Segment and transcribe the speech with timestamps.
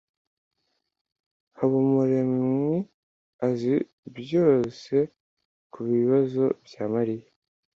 [1.57, 2.73] Habumuremwi
[3.47, 3.73] azi
[4.17, 4.93] byose
[5.73, 7.29] kubibazo bya Mariya